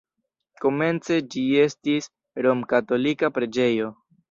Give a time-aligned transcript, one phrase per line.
[0.63, 2.09] Komence ĝi estis
[2.47, 3.95] romkatolika preĝejo.